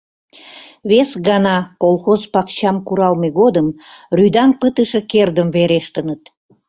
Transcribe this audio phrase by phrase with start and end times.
[0.89, 3.67] Вес гана, колхоз пакчам куралме годым,
[4.17, 6.21] рӱдаҥ пытыше кердым верештыныт.